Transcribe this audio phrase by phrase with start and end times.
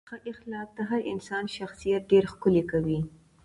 [0.09, 2.99] ښه اخلاق د هر انسان شخصیت ډېر ښکلی کوي.